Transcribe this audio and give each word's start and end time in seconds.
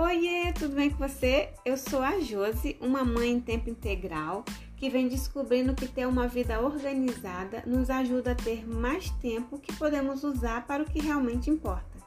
Oiê, 0.00 0.52
tudo 0.52 0.76
bem 0.76 0.90
com 0.90 1.08
você? 1.08 1.48
Eu 1.64 1.76
sou 1.76 2.00
a 2.00 2.20
Josi, 2.20 2.76
uma 2.80 3.04
mãe 3.04 3.32
em 3.32 3.40
tempo 3.40 3.68
integral 3.68 4.44
que 4.76 4.88
vem 4.88 5.08
descobrindo 5.08 5.74
que 5.74 5.88
ter 5.88 6.06
uma 6.06 6.28
vida 6.28 6.60
organizada 6.60 7.64
nos 7.66 7.90
ajuda 7.90 8.30
a 8.30 8.34
ter 8.36 8.64
mais 8.64 9.10
tempo 9.20 9.58
que 9.58 9.74
podemos 9.74 10.22
usar 10.22 10.64
para 10.68 10.84
o 10.84 10.86
que 10.86 11.00
realmente 11.00 11.50
importa. 11.50 11.98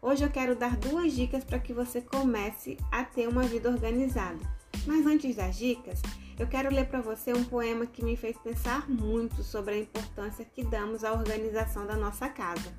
Hoje 0.00 0.24
eu 0.24 0.30
quero 0.30 0.56
dar 0.56 0.78
duas 0.78 1.12
dicas 1.12 1.44
para 1.44 1.58
que 1.58 1.74
você 1.74 2.00
comece 2.00 2.78
a 2.90 3.04
ter 3.04 3.28
uma 3.28 3.42
vida 3.42 3.68
organizada. 3.68 4.40
Mas 4.86 5.04
antes 5.04 5.36
das 5.36 5.58
dicas, 5.58 6.00
eu 6.38 6.46
quero 6.46 6.74
ler 6.74 6.86
para 6.86 7.02
você 7.02 7.34
um 7.34 7.44
poema 7.44 7.84
que 7.84 8.02
me 8.02 8.16
fez 8.16 8.34
pensar 8.38 8.88
muito 8.88 9.42
sobre 9.42 9.74
a 9.74 9.78
importância 9.78 10.42
que 10.42 10.64
damos 10.64 11.04
à 11.04 11.12
organização 11.12 11.86
da 11.86 11.96
nossa 11.96 12.30
casa. 12.30 12.74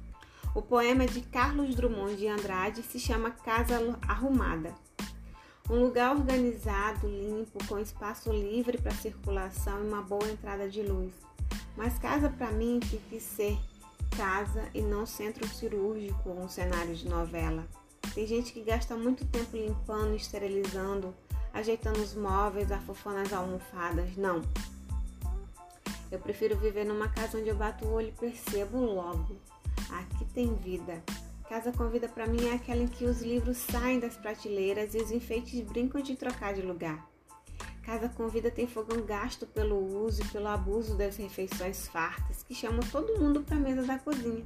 O 0.53 0.61
poema 0.61 1.05
de 1.05 1.21
Carlos 1.21 1.75
Drummond 1.75 2.17
de 2.17 2.27
Andrade 2.27 2.83
se 2.83 2.99
chama 2.99 3.31
Casa 3.31 3.77
Arrumada. 4.05 4.75
Um 5.69 5.81
lugar 5.81 6.13
organizado, 6.13 7.07
limpo, 7.07 7.65
com 7.67 7.79
espaço 7.79 8.29
livre 8.33 8.77
para 8.77 8.91
circulação 8.91 9.81
e 9.81 9.87
uma 9.87 10.01
boa 10.01 10.29
entrada 10.29 10.67
de 10.67 10.81
luz. 10.81 11.13
Mas 11.77 11.97
casa 11.97 12.29
para 12.29 12.51
mim 12.51 12.81
tem 12.81 12.99
que 13.09 13.21
ser 13.21 13.57
casa 14.17 14.67
e 14.73 14.81
não 14.81 15.05
centro 15.05 15.47
cirúrgico 15.47 16.29
ou 16.29 16.41
um 16.41 16.49
cenário 16.49 16.93
de 16.93 17.07
novela. 17.07 17.65
Tem 18.13 18.27
gente 18.27 18.51
que 18.51 18.61
gasta 18.61 18.93
muito 18.97 19.25
tempo 19.27 19.55
limpando, 19.55 20.17
esterilizando, 20.17 21.15
ajeitando 21.53 22.01
os 22.01 22.13
móveis, 22.13 22.73
afofando 22.73 23.19
as 23.19 23.31
almofadas. 23.31 24.17
Não. 24.17 24.41
Eu 26.11 26.19
prefiro 26.19 26.57
viver 26.57 26.83
numa 26.83 27.07
casa 27.07 27.37
onde 27.37 27.47
eu 27.47 27.55
bato 27.55 27.85
o 27.85 27.93
olho 27.93 28.09
e 28.09 28.19
percebo 28.19 28.77
logo 28.79 29.39
Aqui 29.91 30.25
tem 30.33 30.53
vida. 30.55 31.03
Casa 31.47 31.71
com 31.71 31.89
vida 31.89 32.07
para 32.07 32.27
mim 32.27 32.47
é 32.47 32.53
aquela 32.53 32.81
em 32.81 32.87
que 32.87 33.03
os 33.03 33.21
livros 33.21 33.57
saem 33.57 33.99
das 33.99 34.15
prateleiras 34.15 34.95
e 34.95 34.97
os 34.97 35.11
enfeites 35.11 35.61
brincam 35.61 36.01
de 36.01 36.15
trocar 36.15 36.53
de 36.53 36.61
lugar. 36.61 37.09
Casa 37.83 38.07
com 38.07 38.27
vida 38.27 38.49
tem 38.49 38.67
fogão 38.67 39.05
gasto 39.05 39.45
pelo 39.45 39.75
uso 40.05 40.21
e 40.21 40.27
pelo 40.29 40.47
abuso 40.47 40.95
das 40.95 41.17
refeições 41.17 41.87
fartas 41.87 42.41
que 42.43 42.55
chamam 42.55 42.79
todo 42.91 43.19
mundo 43.19 43.41
para 43.41 43.57
a 43.57 43.59
mesa 43.59 43.83
da 43.83 43.99
cozinha. 43.99 44.45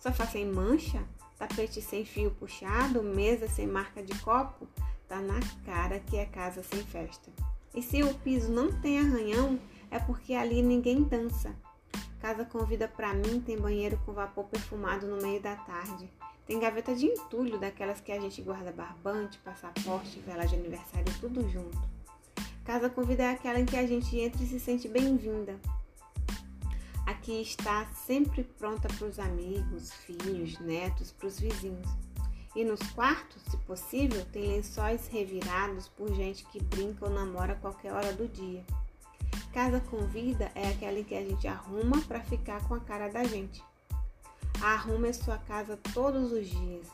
Sofá 0.00 0.26
sem 0.26 0.44
mancha, 0.44 1.02
tapete 1.38 1.80
sem 1.80 2.04
fio 2.04 2.30
puxado, 2.32 3.02
mesa 3.02 3.48
sem 3.48 3.66
marca 3.66 4.02
de 4.02 4.18
copo, 4.20 4.68
tá 5.08 5.20
na 5.20 5.40
cara 5.64 5.98
que 6.00 6.16
é 6.16 6.26
casa 6.26 6.62
sem 6.62 6.82
festa. 6.84 7.32
E 7.74 7.80
se 7.80 8.02
o 8.02 8.12
piso 8.14 8.50
não 8.50 8.70
tem 8.80 8.98
arranhão, 8.98 9.58
é 9.90 9.98
porque 9.98 10.34
ali 10.34 10.60
ninguém 10.62 11.02
dança. 11.04 11.54
Casa 12.20 12.44
convida 12.44 12.88
para 12.88 13.14
mim 13.14 13.40
tem 13.40 13.56
banheiro 13.56 13.98
com 14.04 14.12
vapor 14.12 14.44
perfumado 14.46 15.06
no 15.06 15.22
meio 15.22 15.40
da 15.40 15.54
tarde. 15.54 16.10
Tem 16.46 16.58
gaveta 16.58 16.94
de 16.94 17.06
entulho, 17.06 17.58
daquelas 17.58 18.00
que 18.00 18.10
a 18.10 18.18
gente 18.18 18.42
guarda 18.42 18.72
barbante, 18.72 19.38
passaporte, 19.38 20.18
vela 20.20 20.46
de 20.46 20.56
aniversário, 20.56 21.06
tudo 21.20 21.48
junto. 21.48 21.78
Casa 22.64 22.90
convida 22.90 23.22
é 23.22 23.30
aquela 23.30 23.60
em 23.60 23.66
que 23.66 23.76
a 23.76 23.86
gente 23.86 24.18
entra 24.18 24.42
e 24.42 24.46
se 24.46 24.58
sente 24.58 24.88
bem-vinda. 24.88 25.58
Aqui 27.06 27.40
está 27.40 27.86
sempre 27.94 28.42
pronta 28.42 28.88
para 28.88 29.06
os 29.06 29.18
amigos, 29.18 29.92
filhos, 29.92 30.58
netos, 30.58 31.12
para 31.12 31.28
os 31.28 31.38
vizinhos. 31.38 31.88
E 32.54 32.64
nos 32.64 32.80
quartos, 32.90 33.42
se 33.42 33.56
possível, 33.58 34.24
tem 34.32 34.48
lençóis 34.48 35.06
revirados 35.06 35.88
por 35.88 36.12
gente 36.12 36.44
que 36.46 36.62
brinca 36.62 37.06
ou 37.06 37.10
namora 37.10 37.52
a 37.52 37.56
qualquer 37.56 37.92
hora 37.92 38.12
do 38.12 38.26
dia. 38.26 38.64
Casa 39.52 39.80
com 39.80 40.06
vida 40.06 40.50
é 40.54 40.68
aquela 40.68 41.02
que 41.02 41.14
a 41.14 41.22
gente 41.22 41.48
arruma 41.48 42.00
para 42.02 42.20
ficar 42.20 42.66
com 42.68 42.74
a 42.74 42.80
cara 42.80 43.08
da 43.08 43.24
gente. 43.24 43.62
Arrume 44.62 45.12
sua 45.12 45.38
casa 45.38 45.78
todos 45.94 46.32
os 46.32 46.48
dias, 46.48 46.86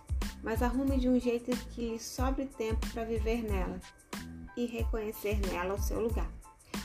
mas 0.43 0.63
arrume 0.63 0.99
de 0.99 1.09
um 1.09 1.19
jeito 1.19 1.51
que 1.69 1.93
lhe 1.93 1.99
sobre 1.99 2.47
tempo 2.47 2.87
para 2.93 3.05
viver 3.05 3.43
nela 3.43 3.81
e 4.57 4.67
reconhecer 4.67 5.41
nela 5.51 5.75
o 5.75 5.83
seu 5.83 6.01
lugar. 6.01 6.31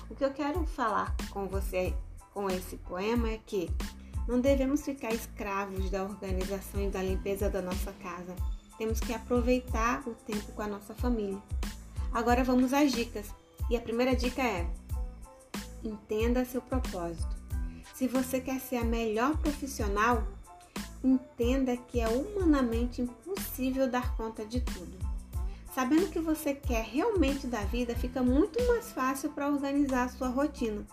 O 0.10 0.16
que 0.16 0.26
eu 0.26 0.34
quero 0.34 0.66
falar 0.66 1.16
com 1.30 1.48
você 1.48 1.94
com 2.34 2.50
esse 2.50 2.78
poema 2.78 3.30
é 3.30 3.40
que 3.46 3.70
não 4.28 4.40
devemos 4.40 4.82
ficar 4.82 5.14
escravos 5.14 5.90
da 5.90 6.04
organização 6.04 6.82
e 6.82 6.90
da 6.90 7.02
limpeza 7.02 7.50
da 7.50 7.62
nossa 7.62 7.92
casa. 7.94 8.36
Temos 8.78 9.00
que 9.00 9.14
aproveitar 9.14 10.08
o 10.08 10.16
tempo 10.16 10.52
com 10.54 10.62
a 10.62 10.68
nossa 10.68 10.96
família. 10.96 11.42
Agora 12.12 12.44
vamos 12.44 12.74
às 12.74 12.92
dicas. 12.92 13.34
E 13.70 13.76
a 13.76 13.82
primeira 13.82 14.16
dica 14.16 14.42
é: 14.42 14.68
entenda 15.84 16.46
seu 16.46 16.62
propósito. 16.62 17.36
Se 17.94 18.08
você 18.08 18.40
quer 18.40 18.60
ser 18.60 18.78
a 18.78 18.84
melhor 18.84 19.38
profissional, 19.38 20.26
entenda 21.04 21.76
que 21.76 22.00
é 22.00 22.08
humanamente 22.08 23.02
impossível 23.02 23.90
dar 23.90 24.16
conta 24.16 24.46
de 24.46 24.62
tudo. 24.62 24.98
Sabendo 25.74 26.10
que 26.10 26.20
você 26.20 26.54
quer 26.54 26.84
realmente 26.84 27.48
da 27.48 27.62
vida, 27.62 27.96
fica 27.96 28.24
muito 28.24 28.62
mais 28.68 28.92
fácil 28.92 29.32
para 29.32 29.48
organizar 29.50 30.06
a 30.06 30.10
sua 30.10 30.28
rotina. 30.28 30.86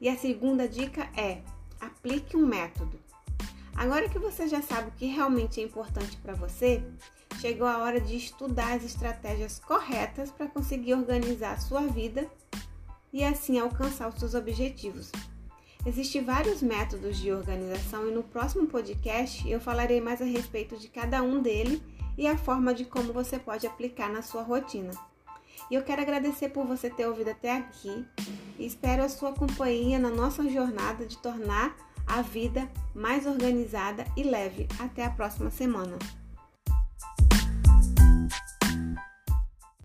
E 0.00 0.08
a 0.08 0.16
segunda 0.16 0.68
dica 0.68 1.08
é: 1.16 1.42
aplique 1.80 2.36
um 2.36 2.46
método. 2.46 2.98
Agora 3.74 4.08
que 4.08 4.18
você 4.18 4.48
já 4.48 4.60
sabe 4.60 4.88
o 4.88 4.92
que 4.92 5.06
realmente 5.06 5.60
é 5.60 5.64
importante 5.64 6.16
para 6.16 6.34
você, 6.34 6.82
chegou 7.40 7.66
a 7.66 7.78
hora 7.78 8.00
de 8.00 8.16
estudar 8.16 8.76
as 8.76 8.84
estratégias 8.84 9.58
corretas 9.58 10.30
para 10.30 10.48
conseguir 10.48 10.94
organizar 10.94 11.52
a 11.52 11.60
sua 11.60 11.82
vida 11.82 12.28
e 13.12 13.24
assim 13.24 13.58
alcançar 13.58 14.08
os 14.08 14.16
seus 14.16 14.34
objetivos. 14.34 15.10
Existem 15.86 16.24
vários 16.24 16.60
métodos 16.60 17.16
de 17.16 17.32
organização 17.32 18.08
e 18.08 18.12
no 18.12 18.22
próximo 18.22 18.66
podcast 18.66 19.48
eu 19.48 19.60
falarei 19.60 20.00
mais 20.00 20.20
a 20.20 20.24
respeito 20.24 20.76
de 20.76 20.88
cada 20.88 21.22
um 21.22 21.40
dele 21.40 21.82
e 22.16 22.26
a 22.26 22.36
forma 22.36 22.74
de 22.74 22.84
como 22.84 23.12
você 23.12 23.38
pode 23.38 23.66
aplicar 23.66 24.10
na 24.10 24.22
sua 24.22 24.42
rotina. 24.42 24.90
E 25.70 25.74
eu 25.74 25.82
quero 25.82 26.02
agradecer 26.02 26.48
por 26.48 26.66
você 26.66 26.90
ter 26.90 27.06
ouvido 27.06 27.30
até 27.30 27.56
aqui 27.56 28.04
e 28.58 28.66
espero 28.66 29.02
a 29.02 29.08
sua 29.08 29.32
companhia 29.32 29.98
na 29.98 30.10
nossa 30.10 30.48
jornada 30.48 31.06
de 31.06 31.18
tornar 31.18 31.76
a 32.06 32.22
vida 32.22 32.68
mais 32.94 33.26
organizada 33.26 34.04
e 34.16 34.22
leve. 34.22 34.66
Até 34.78 35.04
a 35.04 35.10
próxima 35.10 35.50
semana. 35.50 35.98